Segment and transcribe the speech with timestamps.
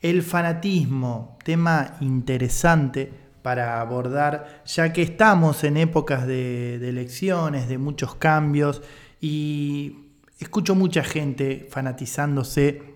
[0.00, 3.12] El fanatismo, tema interesante
[3.42, 8.80] para abordar, ya que estamos en épocas de, elecciones, de muchos cambios,
[9.20, 10.08] y
[10.38, 12.94] escucho mucha gente fanatizándose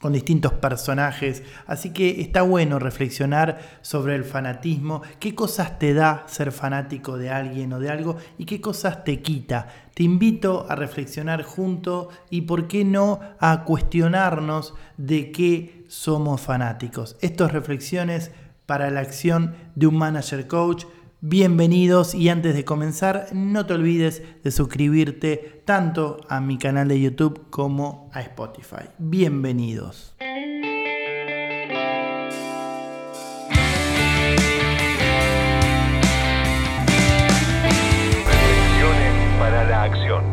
[0.00, 6.24] con distintos personajes, así que está bueno reflexionar sobre el fanatismo, qué cosas te da
[6.26, 9.68] ser fanático de alguien o de algo y qué cosas te quita.
[9.92, 17.16] Te invito a reflexionar junto y por qué no a cuestionarnos de qué somos fanáticos.
[17.20, 18.30] Estas reflexiones
[18.64, 20.84] para la acción de un manager coach
[21.22, 26.98] Bienvenidos y antes de comenzar no te olvides de suscribirte tanto a mi canal de
[26.98, 28.88] YouTube como a Spotify.
[28.96, 30.14] Bienvenidos.
[39.38, 40.24] para la acción.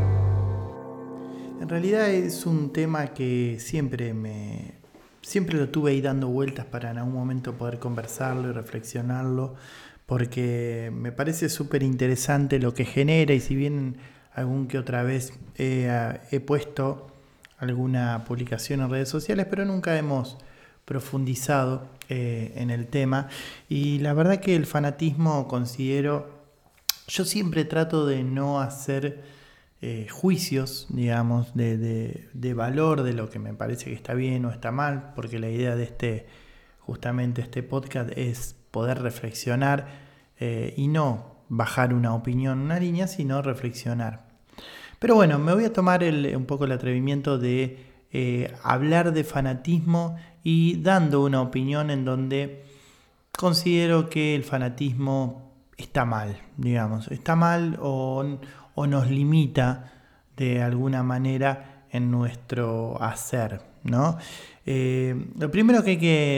[1.60, 4.77] En realidad es un tema que siempre me
[5.28, 9.56] siempre lo tuve ahí dando vueltas para en algún momento poder conversarlo y reflexionarlo
[10.06, 13.98] porque me parece súper interesante lo que genera y si bien
[14.34, 17.08] algún que otra vez he puesto
[17.58, 20.38] alguna publicación en redes sociales, pero nunca hemos
[20.86, 23.28] profundizado eh, en el tema.
[23.68, 26.30] Y la verdad que el fanatismo considero,
[27.08, 29.24] yo siempre trato de no hacer
[29.82, 31.78] eh, juicios, digamos, de,
[32.34, 35.50] de, valor de lo que me parece que está bien o está mal, porque la
[35.50, 36.28] idea de este,
[36.80, 39.88] justamente este podcast es poder reflexionar
[40.40, 44.28] eh, y no bajar una opinión, una línea, sino reflexionar.
[45.00, 47.78] Pero bueno, me voy a tomar un poco el atrevimiento de
[48.12, 52.64] eh, hablar de fanatismo y dando una opinión en donde
[53.38, 58.40] considero que el fanatismo está mal, digamos, está mal o,
[58.86, 59.92] nos limita
[60.36, 64.18] de alguna manera en nuestro hacer, ¿no?
[64.66, 66.38] Eh, lo primero que hay que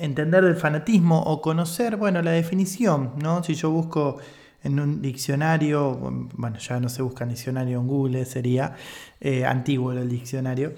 [0.00, 3.42] entender del fanatismo o conocer, bueno, la definición, ¿no?
[3.44, 4.18] Si yo busco
[4.62, 5.94] en un diccionario,
[6.34, 8.74] bueno, ya no se busca en diccionario en Google, sería
[9.20, 10.74] eh, antiguo el diccionario,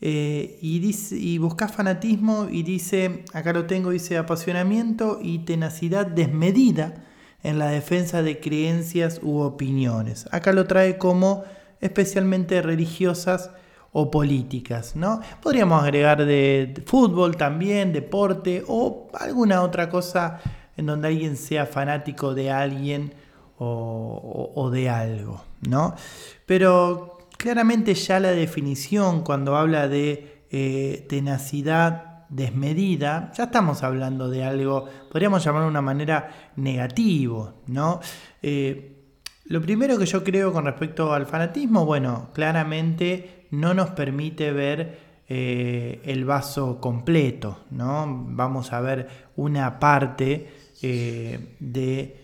[0.00, 6.06] eh, y, dice, y buscas fanatismo y dice, acá lo tengo, dice apasionamiento y tenacidad
[6.06, 7.02] desmedida
[7.44, 10.26] en la defensa de creencias u opiniones.
[10.32, 11.44] Acá lo trae como
[11.80, 13.50] especialmente religiosas,
[13.96, 15.20] o políticas, ¿no?
[15.40, 20.40] Podríamos agregar de fútbol también, deporte o alguna otra cosa
[20.76, 23.14] en donde alguien sea fanático de alguien
[23.56, 25.94] o, de algo, ¿no?
[26.44, 34.44] Pero claramente ya la definición cuando habla de eh, tenacidad desmedida, ya estamos hablando de
[34.44, 38.00] algo, podríamos llamarlo de una manera negativo, ¿no?
[38.42, 38.90] Eh,
[39.46, 44.98] lo primero que yo creo con respecto al fanatismo, bueno, claramente no nos permite ver
[45.28, 48.04] eh, el vaso completo, ¿no?
[48.08, 50.50] Vamos a ver una parte
[50.82, 52.20] eh, de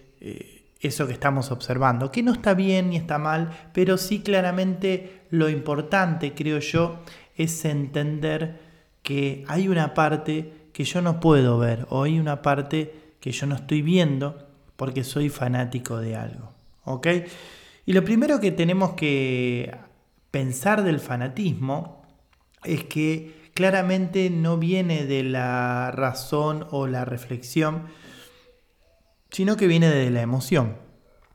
[0.81, 5.49] eso que estamos observando, que no está bien ni está mal, pero sí claramente lo
[5.51, 7.01] importante, creo yo,
[7.37, 8.70] es entender
[9.11, 13.45] que hay una parte que yo no puedo ver o hay una parte que yo
[13.49, 16.53] no estoy viendo porque soy fanático de algo.
[16.85, 17.09] ¿Ok?
[17.87, 19.77] Y lo primero que tenemos que
[20.31, 22.07] pensar del fanatismo
[22.63, 27.87] es que claramente no viene de la razón o la reflexión,
[29.33, 30.77] sino que viene de la emoción.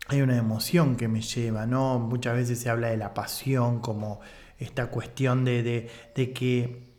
[0.07, 1.99] Hay una emoción que me lleva, ¿no?
[1.99, 4.21] Muchas veces se habla de la pasión como
[4.59, 6.94] esta cuestión de, que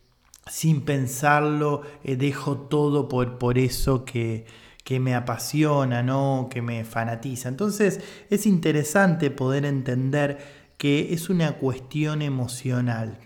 [0.49, 4.47] sin pensarlo eh, dejo todo por, por eso que,
[4.84, 6.49] que me apasiona, ¿no?
[6.51, 7.49] que me fanatiza.
[7.49, 10.39] Entonces es interesante poder entender
[10.79, 13.19] que es una cuestión emocional.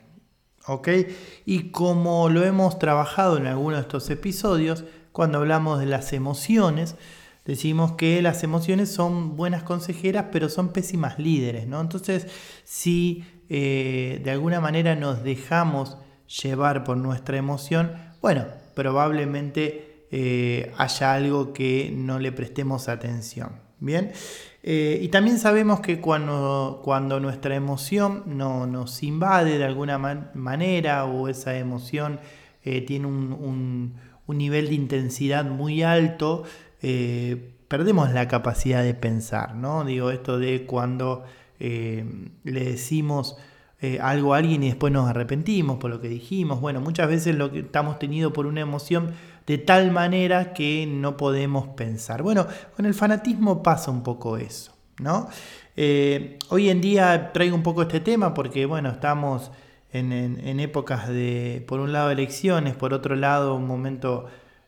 [0.67, 0.89] ¿Ok?
[1.47, 6.97] Y como lo hemos trabajado en algunos de estos episodios, cuando hablamos de las emociones,
[7.45, 11.81] decimos que las emociones son buenas consejeras, pero son pésimas líderes, ¿no?
[11.81, 12.27] Entonces,
[12.65, 15.97] si eh, de alguna manera nos dejamos
[16.43, 23.69] llevar por nuestra emoción, bueno, probablemente eh, haya algo que no le prestemos atención.
[23.83, 24.13] Bien,
[24.63, 29.97] eh, y también sabemos que cuando, cuando nuestra emoción no, nos invade de alguna
[30.35, 32.21] manera o esa emoción
[32.63, 33.95] eh, tiene un,
[34.29, 36.45] nivel de intensidad muy alto,
[37.67, 39.85] perdemos la capacidad de pensar, ¿no?
[39.85, 41.25] Digo, esto de cuando
[41.59, 42.05] le
[42.45, 43.37] decimos
[44.01, 46.61] algo a alguien y después nos arrepentimos por lo que dijimos.
[46.61, 49.13] Bueno, muchas veces lo que estamos tenido por una emoción
[49.47, 52.23] de tal manera que no podemos pensar.
[52.23, 52.47] Bueno,
[52.77, 55.29] con el fanatismo pasa un poco eso, ¿no?
[55.77, 59.51] Eh, hoy en día traigo un poco este tema porque, bueno, estamos
[59.93, 64.27] en, épocas de, por un lado, elecciones, por otro lado, un momento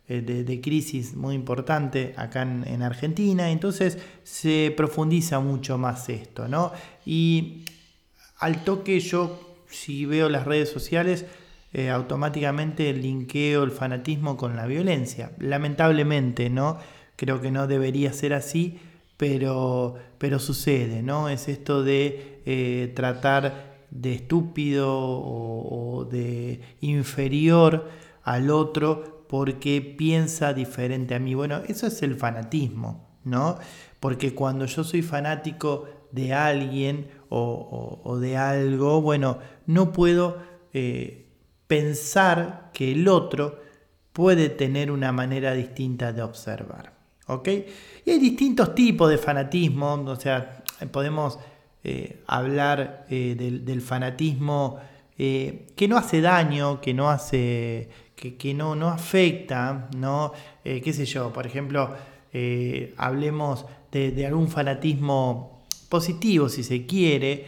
[0.09, 6.73] eh, de, crisis muy importante acá en, Argentina, entonces se profundiza mucho más esto, ¿no?
[7.07, 7.65] Y
[8.43, 11.27] al toque yo, si veo las redes sociales,
[11.73, 15.31] eh, automáticamente linkeo el fanatismo con la violencia.
[15.39, 16.79] Lamentablemente, ¿no?
[17.15, 18.81] Creo que no debería ser así,
[19.17, 21.29] pero, pero sucede, ¿no?
[21.29, 27.89] Es esto de eh, tratar de estúpido o, de inferior
[28.25, 31.35] al otro porque piensa diferente a mí.
[31.35, 33.59] Bueno, eso es el fanatismo, ¿no?
[34.01, 40.39] Porque cuando yo soy fanático de alguien o, de algo, bueno, no puedo
[40.75, 41.27] eh,
[41.67, 43.61] pensar que el otro
[44.13, 46.93] puede tener una manera distinta de observar.
[47.29, 47.49] ¿Ok?
[48.05, 51.39] Y hay distintos tipos de fanatismo, o sea, podemos
[51.85, 54.79] eh, hablar eh, del, fanatismo
[55.17, 60.33] que no hace daño, que no hace, que, no, no afecta, ¿no?
[60.65, 61.95] qué sé yo, por ejemplo,
[62.97, 65.62] hablemos de, algún fanatismo
[65.93, 67.45] positivo, si se quiere,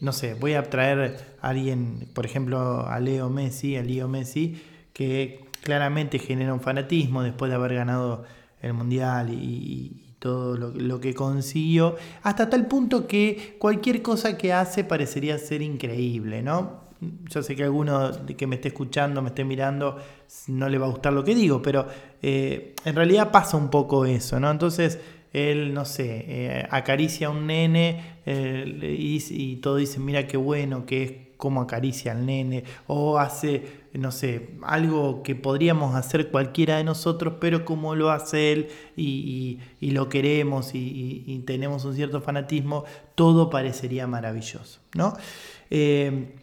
[0.00, 4.60] no sé, voy a traer a alguien, por ejemplo, a Leo Messi, a Leo Messi,
[4.92, 8.24] que claramente genera un fanatismo después de haber ganado
[8.60, 14.82] el Mundial y, todo lo, que consiguió, hasta tal punto que cualquier cosa que hace
[14.82, 16.90] parecería ser increíble, ¿no?
[17.30, 19.96] Yo sé que alguno que me esté escuchando, me esté mirando,
[20.48, 21.86] no le va a gustar lo que digo, pero
[22.20, 24.50] eh, en realidad pasa un poco eso, ¿no?
[24.50, 24.98] Entonces,
[25.32, 30.36] él, no sé, eh, acaricia a un nene eh, y, y todo dice, mira qué
[30.36, 36.30] bueno que es como acaricia al nene, o hace no sé, algo que podríamos hacer
[36.30, 42.20] cualquiera de nosotros, pero como lo hace él y, lo queremos y, tenemos un cierto
[42.20, 42.84] fanatismo,
[43.14, 45.14] todo parecería maravilloso, ¿no?
[45.70, 46.36] Eh,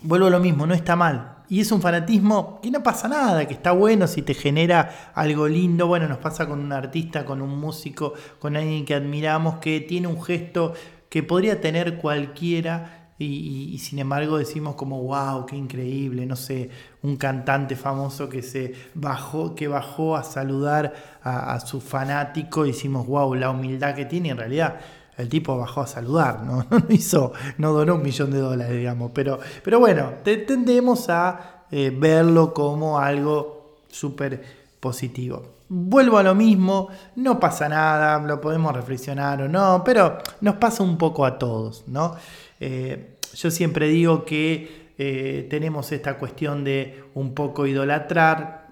[0.00, 1.35] vuelvo a lo mismo, no está mal.
[1.48, 5.48] Y es un fanatismo que no pasa nada, que está bueno si te genera algo
[5.48, 5.86] lindo.
[5.86, 10.08] Bueno, nos pasa con un artista, con un músico, con alguien que admiramos, que tiene
[10.08, 10.74] un gesto
[11.08, 16.68] que podría tener cualquiera y, sin embargo decimos como, wow, qué increíble, no sé,
[17.02, 23.06] un cantante famoso que se bajó, que bajó a saludar a, su fanático y decimos,
[23.06, 24.80] wow, la humildad que tiene, en realidad
[25.16, 26.66] el tipo bajó a saludar, ¿no?
[26.88, 32.52] Hizo, no donó un millón de dólares, digamos, pero, pero bueno, tendemos a eh, verlo
[32.54, 34.42] como algo súper
[34.80, 35.56] positivo.
[35.68, 40.84] Vuelvo a lo mismo, no pasa nada, lo podemos reflexionar o no, pero nos pasa
[40.84, 42.14] un poco a todos, ¿no?
[42.60, 48.66] Eh, yo siempre digo que eh, tenemos esta cuestión de un poco idolatrar.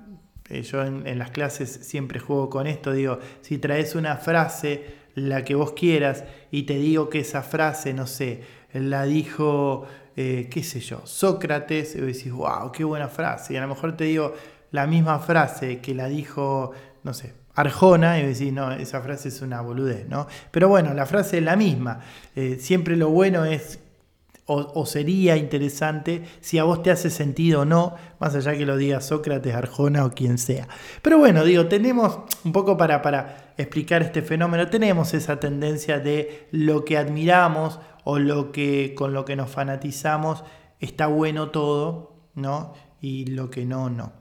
[0.48, 5.54] Yo en, las clases siempre juego con esto, digo, si traes una frase, la que
[5.54, 11.00] vos quieras, y te digo que esa frase, no sé, la dijo, qué sé yo,
[11.04, 14.34] Sócrates, y decís, wow, qué buena frase, y a lo mejor te digo
[14.72, 16.72] la misma frase que la dijo,
[17.04, 20.26] no sé, Arjona y decir, no, esa frase es una boludez, ¿no?
[20.50, 22.00] Pero bueno, la frase es la misma.
[22.34, 23.78] Eh, siempre lo bueno es,
[24.46, 28.76] o, sería interesante, si a vos te hace sentido o no, más allá que lo
[28.76, 30.68] diga Sócrates, Arjona o quien sea.
[31.00, 36.48] Pero bueno, digo, tenemos un poco para, para explicar este fenómeno, tenemos esa tendencia de
[36.50, 40.44] lo que admiramos o lo que, con lo que nos fanatizamos,
[40.78, 42.74] está bueno todo, ¿no?
[43.00, 44.12] Y lo que no, no.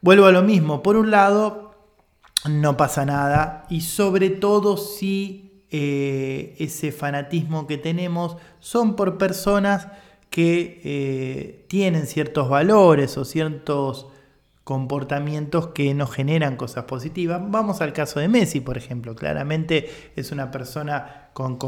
[0.00, 1.76] Vuelvo a lo mismo, por un lado,
[2.48, 9.88] no pasa nada y sobre todo si eh, ese fanatismo que tenemos son por personas
[10.28, 14.08] que eh, tienen ciertos valores o ciertos
[14.64, 17.40] comportamientos que nos generan cosas positivas.
[17.42, 19.16] Vamos al caso de Messi, por ejemplo.
[19.16, 21.58] Claramente es una persona con,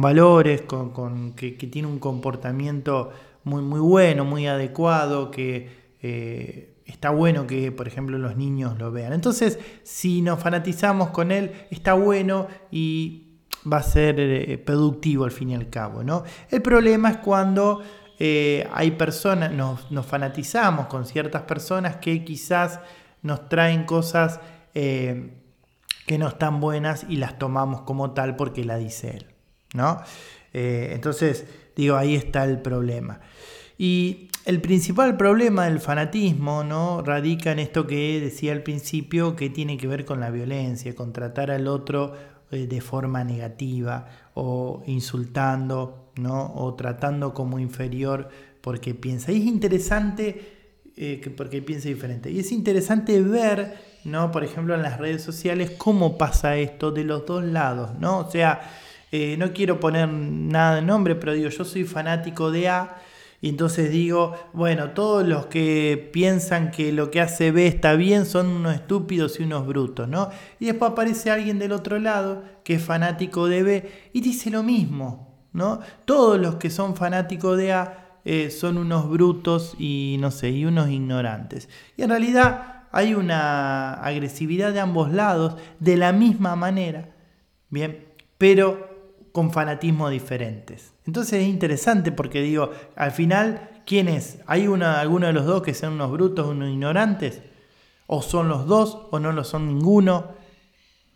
[0.00, 3.12] valores, con, que, tiene un comportamiento
[3.44, 5.68] muy, muy bueno, muy adecuado, que
[6.02, 9.12] eh, está bueno que, por ejemplo, los niños lo vean.
[9.12, 13.33] Entonces, si nos fanatizamos con él, está bueno y
[13.70, 16.02] va a ser eh, productivo al fin y al cabo.
[16.02, 16.24] ¿no?
[16.50, 17.82] El problema es cuando
[18.18, 22.80] eh, hay personas, nos, fanatizamos con ciertas personas que quizás
[23.22, 24.40] nos traen cosas
[24.74, 25.32] eh,
[26.06, 29.26] que no están buenas y las tomamos como tal porque la dice él.
[29.72, 30.00] ¿no?
[30.56, 33.18] entonces, digo, ahí está el problema.
[33.76, 37.02] Y el principal problema del fanatismo ¿no?
[37.02, 41.12] radica en esto que decía al principio, que tiene que ver con la violencia, con
[41.12, 42.14] tratar al otro
[42.54, 46.52] de forma negativa o insultando ¿no?
[46.54, 48.28] o tratando como inferior
[48.60, 49.32] porque piensa.
[49.32, 50.54] Y es interesante
[50.96, 52.30] eh, porque piensa diferente.
[52.30, 54.30] Y es interesante ver, ¿no?
[54.30, 57.98] por ejemplo, en las redes sociales, cómo pasa esto de los dos lados.
[57.98, 58.18] ¿no?
[58.18, 58.60] O sea,
[59.10, 62.96] eh, no quiero poner nada de nombre, pero digo, yo soy fanático de A
[63.44, 68.24] Y entonces digo, bueno, todos los que piensan que lo que hace B está bien
[68.24, 70.30] son unos estúpidos y unos brutos, ¿no?
[70.58, 74.62] Y después aparece alguien del otro lado que es fanático de B y dice lo
[74.62, 75.80] mismo, ¿no?
[76.06, 80.64] Todos los que son fanáticos de A eh, son unos brutos y no sé, y
[80.64, 81.68] unos ignorantes.
[81.98, 87.10] Y en realidad hay una agresividad de ambos lados de la misma manera,
[87.68, 88.06] ¿bien?
[88.38, 88.93] Pero
[89.34, 90.92] con fanatismo diferentes.
[91.08, 94.38] Entonces es interesante porque digo, al final, ¿quién es?
[94.46, 97.42] ¿Hay una, alguno de los dos que sean unos brutos, unos ignorantes?
[98.06, 100.28] ¿O son los dos o no lo son ninguno?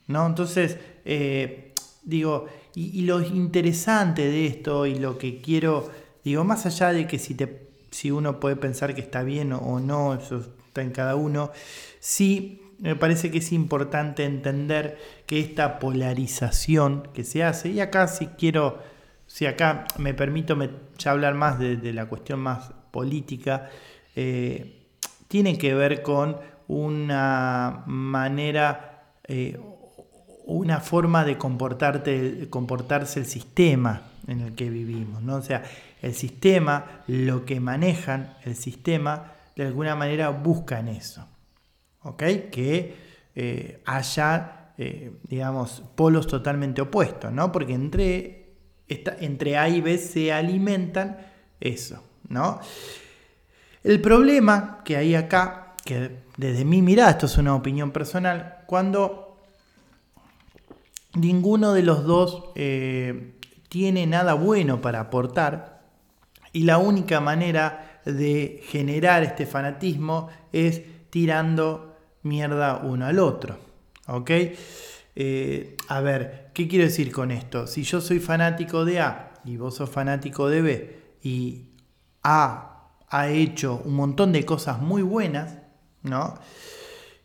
[0.08, 0.26] ¿No?
[0.26, 1.72] Entonces, eh,
[2.02, 5.88] digo, y, lo interesante de esto y lo que quiero,
[6.24, 9.78] digo, más allá de que si, te, si uno puede pensar que está bien o
[9.78, 11.52] no, eso está en cada uno,
[12.00, 18.06] sí me parece que es importante entender que esta polarización que se hace, y acá
[18.06, 18.78] si quiero,
[19.26, 20.56] si acá me permito
[20.96, 23.68] ya hablar más de, la cuestión más política,
[24.14, 24.86] eh,
[25.26, 26.36] tiene que ver con
[26.68, 29.58] una manera, eh,
[30.46, 35.22] una forma de comportarte, comportarse el sistema en el que vivimos.
[35.22, 35.36] ¿no?
[35.36, 35.64] O sea,
[36.00, 41.26] el sistema, lo que manejan el sistema, de alguna manera buscan eso.
[42.50, 42.96] Que
[43.34, 47.52] eh, haya, eh, digamos, polos totalmente opuestos, ¿no?
[47.52, 48.54] Porque entre,
[48.88, 51.18] entre A y B se alimentan
[51.60, 52.60] eso, ¿no?
[53.84, 59.40] El problema que hay acá, que desde mi mirada, esto es una opinión personal, cuando
[61.14, 63.34] ninguno de los dos eh,
[63.68, 65.82] tiene nada bueno para aportar
[66.52, 71.87] y la única manera de generar este fanatismo es tirando
[72.22, 73.58] mierda uno al otro.
[74.06, 74.30] ¿Ok?
[75.14, 77.66] Eh, a ver, ¿qué quiero decir con esto?
[77.66, 81.70] Si yo soy fanático de A y vos sos fanático de B y
[82.22, 85.56] A ha hecho un montón de cosas muy buenas,
[86.02, 86.34] ¿no?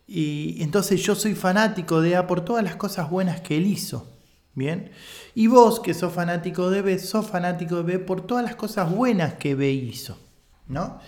[0.08, 4.10] Y entonces yo soy fanático de A por todas las cosas buenas que él hizo.
[4.56, 4.92] Bien.
[5.34, 8.92] Y vos que sos fanático de B, sos fanático de B por todas las cosas
[8.92, 10.18] buenas que B hizo.
[10.68, 11.00] ¿No?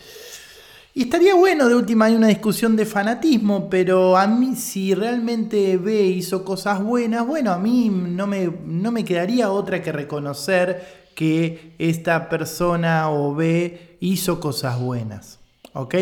[0.98, 5.76] Y estaría bueno, de última, hay una discusión de fanatismo, pero a mí si realmente
[5.76, 11.10] B hizo cosas buenas, bueno, a mí no me, no me quedaría otra que reconocer
[11.14, 15.40] que esta persona o B hizo cosas buenas.
[15.74, 15.96] ¿Ok?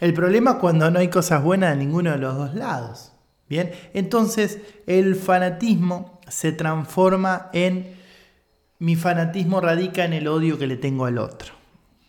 [0.00, 3.12] El problema es cuando no hay cosas buenas de ninguno de los dos lados.
[3.48, 7.94] Bien, entonces el fanatismo se transforma en
[8.80, 11.63] mi fanatismo radica en el odio que le tengo al otro.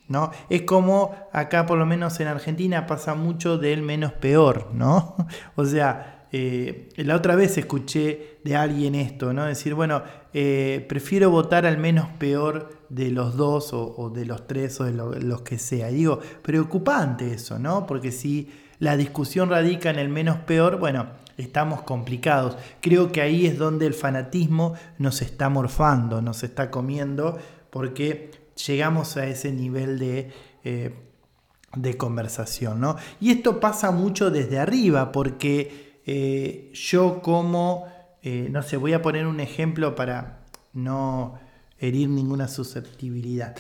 [0.08, 0.32] ¿No?
[0.50, 5.16] Es como acá, por lo menos en Argentina, pasa mucho del menos peor, ¿no?
[5.56, 9.46] O sea, eh, la otra vez escuché de alguien esto, ¿no?
[9.46, 14.80] Decir, bueno, eh, prefiero votar al menos peor de los dos o, de los tres
[14.82, 15.90] o de los que sea.
[15.92, 17.88] Y digo, preocupante eso, ¿no?
[17.88, 21.08] Porque si la discusión radica en el menos peor, bueno,
[21.38, 22.58] estamos complicados.
[22.82, 27.38] Creo que ahí es donde el fanatismo nos está morfando, nos está comiendo,
[27.70, 30.32] porque llegamos a ese nivel de,
[30.64, 30.94] eh,
[31.76, 32.80] de conversación.
[32.80, 32.96] ¿no?
[33.20, 37.86] Y esto pasa mucho desde arriba, porque eh, yo como,
[38.22, 41.40] eh, no sé, voy a poner un ejemplo para no
[41.80, 43.56] herir ninguna susceptibilidad.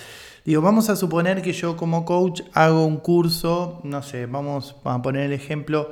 [0.46, 5.02] Digo, vamos a suponer que yo como coach hago un curso, no sé, vamos a
[5.02, 5.90] poner el ejemplo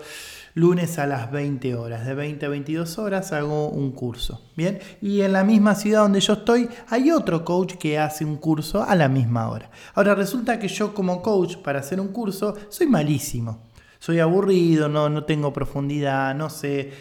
[0.53, 2.05] lunes a las 20 horas.
[2.05, 4.41] De 20 a 22 horas hago un curso.
[4.55, 8.37] Bien, y en la misma ciudad donde yo estoy hay otro coach que hace un
[8.37, 9.69] curso a la misma hora.
[9.95, 13.71] Ahora resulta que yo como coach para hacer un curso soy malísimo.
[13.99, 16.91] Soy aburrido, no, no tengo profundidad, no sé.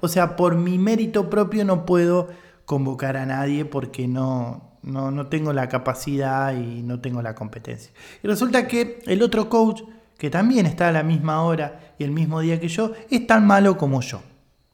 [0.00, 2.28] o sea, por mi mérito propio no puedo
[2.66, 7.92] convocar a nadie porque no, no, no tengo la capacidad y no tengo la competencia.
[8.22, 9.82] Y resulta que el otro coach
[10.22, 13.44] que también está a la misma hora y el mismo día que yo, es tan
[13.44, 14.22] malo como yo.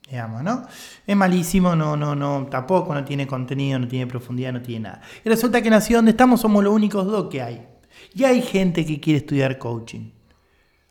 [0.06, 0.66] Digamos, ¿no?
[1.06, 5.00] Es malísimo, no, no, no, tampoco no tiene contenido, no tiene profundidad, no tiene nada.
[5.24, 7.66] Y resulta que en la ciudad donde estamos somos los únicos dos que hay.
[8.12, 10.10] Y hay gente que quiere estudiar coaching.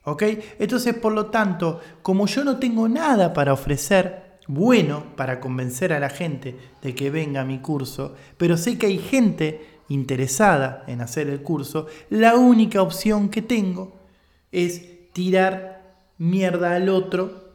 [0.05, 0.23] ¿Ok?
[0.57, 5.99] Entonces, por lo tanto, como yo no tengo nada para ofrecer bueno para convencer a
[5.99, 11.01] la gente de que venga a mi curso, pero sé que hay gente interesada en
[11.01, 13.96] hacer el curso, la única opción que tengo
[14.51, 15.77] es tirar
[16.17, 17.47] mierda al otro,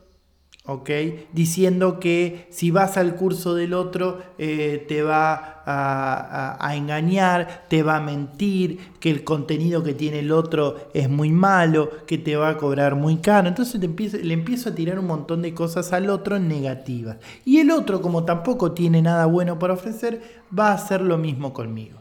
[0.65, 0.91] ¿ok?
[1.33, 7.97] Diciendo que si vas al curso del otro eh, te va a, engañar, te va
[7.97, 12.51] a mentir, que el contenido que tiene el otro es muy malo, que te va
[12.51, 13.49] a cobrar muy caro.
[13.49, 17.19] Entonces le empiezo a tirar un montón de cosas al otro negativas.
[17.45, 21.53] Y el otro, como tampoco tiene nada bueno para ofrecer, va a hacer lo mismo
[21.53, 22.01] conmigo.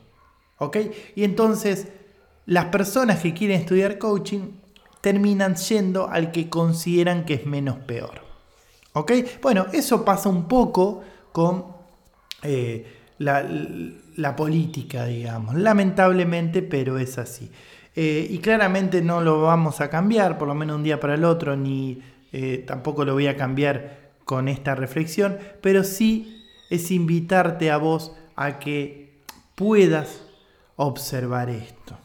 [0.58, 0.78] ¿Ok?
[1.16, 1.88] Y entonces
[2.46, 4.61] las personas que quieren estudiar coaching
[5.01, 8.22] terminan yendo al que consideran que es menos peor.
[8.93, 9.12] ¿Ok?
[9.41, 11.65] Bueno, eso pasa un poco con
[12.43, 12.86] eh,
[13.17, 15.55] la, política, digamos.
[15.55, 17.51] Lamentablemente, pero es así.
[17.96, 21.25] Eh, y claramente no lo vamos a cambiar, por lo menos un día para el
[21.25, 27.70] otro, ni eh, tampoco lo voy a cambiar con esta reflexión, pero sí es invitarte
[27.70, 29.22] a vos a que
[29.55, 30.24] puedas
[30.77, 31.98] observar esto.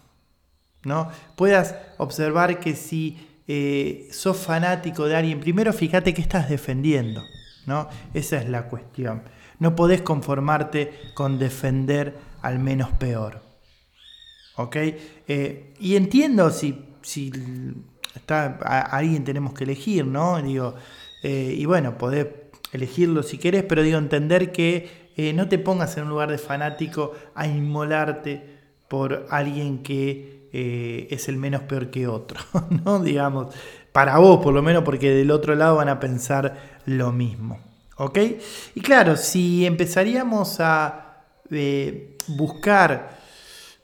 [0.86, 1.10] ¿No?
[1.34, 7.22] Puedas observar que si eh, sos fanático de alguien, primero fíjate que estás defendiendo,
[7.66, 7.88] ¿no?
[8.14, 9.22] Esa es la cuestión.
[9.58, 13.42] No podés conformarte con defender al menos peor.
[14.54, 14.76] ¿Ok?
[14.76, 17.32] Eh, y entiendo si, si
[18.14, 20.40] está, a, alguien tenemos que elegir, ¿no?
[20.40, 20.76] Digo,
[21.24, 22.28] eh, y bueno, podés
[22.72, 27.14] elegirlo si querés, pero digo, entender que no te pongas en un lugar de fanático
[27.34, 32.40] a inmolarte por alguien que eh, es el menos peor que otro,
[32.84, 32.98] ¿no?
[32.98, 33.54] Digamos,
[33.92, 37.60] para vos por lo menos, porque del otro lado van a pensar lo mismo,
[37.98, 38.18] ¿ok?
[38.74, 43.18] Y claro, si empezaríamos a eh, buscar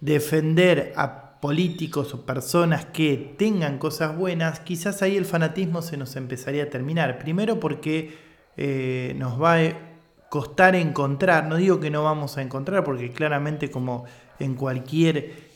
[0.00, 6.16] defender a políticos o personas que tengan cosas buenas, quizás ahí el fanatismo se nos
[6.16, 7.18] empezaría a terminar.
[7.18, 8.16] Primero porque
[8.56, 9.74] eh, nos va a
[10.30, 14.06] costar encontrar, no digo que no vamos a encontrar, porque claramente como
[14.38, 15.52] en cualquier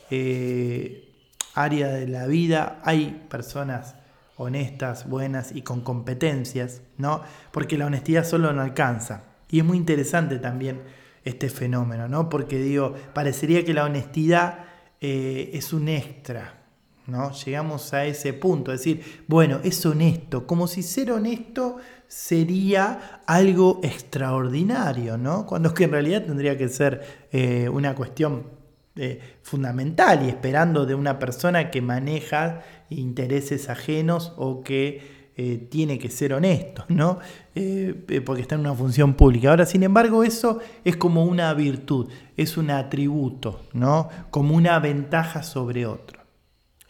[1.57, 3.95] área de la vida hay personas
[4.37, 7.21] honestas, buenas y con competencias, ¿no?
[7.51, 9.23] Porque la honestidad solo no alcanza.
[9.49, 10.81] Y es muy interesante también
[11.23, 12.29] este fenómeno, ¿no?
[12.29, 14.65] Porque digo, parecería que la honestidad
[15.01, 16.61] eh, es un extra,
[17.07, 17.31] ¿no?
[17.31, 23.79] Llegamos a ese punto, es decir, bueno, es honesto, como si ser honesto sería algo
[23.83, 25.47] extraordinario, ¿no?
[25.47, 28.56] Cuando es que en realidad tendría que ser eh, una cuestión
[28.99, 35.99] eh, fundamental y esperando de una persona que maneja intereses ajenos o que eh, tiene
[35.99, 37.19] que ser honesto, ¿no?
[37.53, 39.51] Eh, porque está en una función pública.
[39.51, 44.09] Ahora, sin embargo, eso es como una virtud, es un atributo, ¿no?
[44.31, 46.21] Como una ventaja sobre otro.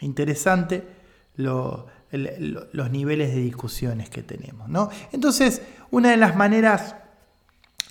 [0.00, 0.86] Interesante
[1.36, 4.88] los niveles de discusiones que tenemos, ¿no?
[5.12, 6.96] Entonces, una de las maneras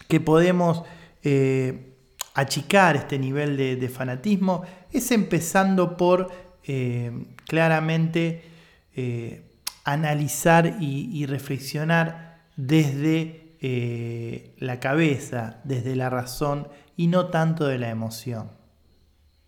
[0.07, 0.81] que podemos
[2.37, 6.31] achicar este nivel de, fanatismo es empezando por
[6.63, 7.11] eh,
[7.47, 8.43] claramente
[8.95, 9.41] eh,
[9.83, 17.89] analizar y, reflexionar desde eh, la cabeza, desde la razón y no tanto de la
[17.89, 18.51] emoción.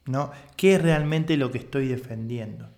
[0.05, 0.31] ¿no?
[0.55, 2.69] ¿Qué es realmente lo que estoy defendiendo?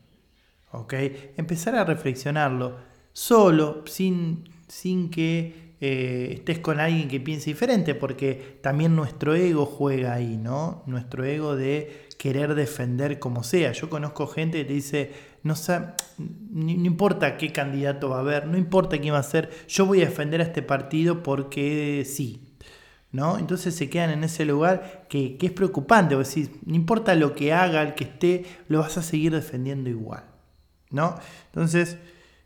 [1.37, 2.79] Empezar a reflexionarlo
[3.13, 9.65] solo, sin, sin que eh, estés con alguien que piense diferente, porque también nuestro ego
[9.65, 10.83] juega ahí, ¿no?
[10.85, 13.71] Nuestro ego de querer defender como sea.
[13.71, 15.55] Yo conozco gente que te dice, no,
[16.19, 20.03] no importa qué candidato va a haber, no importa quién va a ser, yo voy
[20.03, 22.47] a defender a este partido porque sí.
[23.11, 23.37] ¿No?
[23.39, 27.81] Entonces se quedan en ese lugar que, es preocupante, o no importa lo que haga
[27.81, 30.23] el que esté, lo vas a seguir defendiendo igual.
[30.91, 31.15] ¿no?
[31.47, 31.97] Entonces,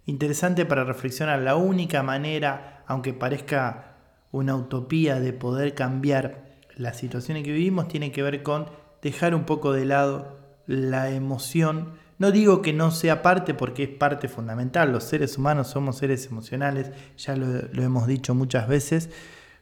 [0.05, 3.95] interesante para reflexionar, la única manera aunque parezca
[4.31, 8.65] una utopía de poder cambiar la situación en que vivimos, tiene que ver con
[9.01, 11.93] dejar un poco de lado la emoción.
[12.17, 16.25] No digo que no sea parte porque es parte fundamental, los seres humanos somos seres
[16.27, 19.09] emocionales, ya lo, hemos dicho muchas veces,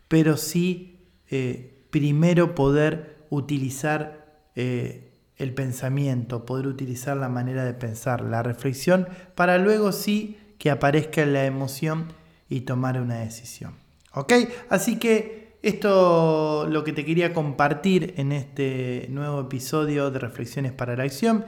[0.08, 8.22] pero sí eh, primero poder utilizar eh, el pensamiento, poder utilizar la manera de pensar,
[8.22, 12.08] la reflexión, para luego sí que aparezca la emoción
[12.54, 13.74] y tomar una decisión.
[14.14, 14.32] ¿Ok?
[14.70, 20.96] Así que esto lo que te quería compartir en este nuevo episodio de Reflexiones para
[20.96, 21.46] la Acción.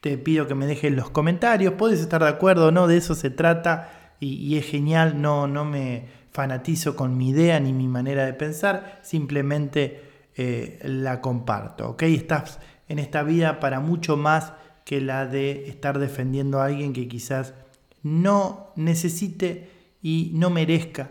[0.00, 1.74] Te pido que me dejes los comentarios.
[1.74, 5.20] Puedes estar de acuerdo o no, de eso se trata y, es genial.
[5.20, 10.00] No, no me fanatizo con mi idea ni mi manera de pensar, simplemente
[10.34, 11.90] eh, la comparto.
[11.90, 12.04] ¿Ok?
[12.04, 14.54] Estás en esta vida para mucho más
[14.86, 17.52] que la de estar defendiendo a alguien que quizás
[18.02, 21.10] no necesite y no merezca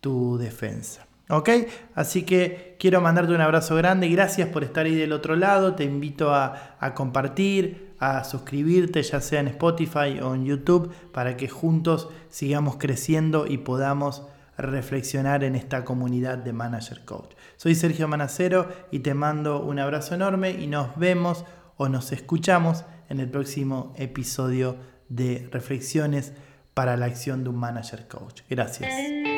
[0.00, 1.06] tu defensa.
[1.28, 1.48] ¿Ok?
[1.94, 4.08] Así que quiero mandarte un abrazo grande.
[4.08, 5.74] Gracias por estar ahí del otro lado.
[5.74, 11.48] Te invito a, compartir, a suscribirte, ya sea en Spotify o en YouTube, para que
[11.48, 14.26] juntos sigamos creciendo y podamos
[14.58, 17.32] reflexionar en esta comunidad de Manager Coach.
[17.56, 21.46] Soy Sergio Manacero y te mando un abrazo enorme y nos vemos
[21.78, 24.76] o nos escuchamos en el próximo episodio
[25.08, 26.34] de Reflexiones
[26.74, 28.42] para la acción de un manager coach.
[28.48, 29.31] Gracias.